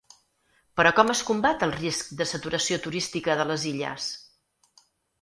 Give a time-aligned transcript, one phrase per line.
[0.79, 4.13] Però com es combat el risc de saturació turística de les Illes?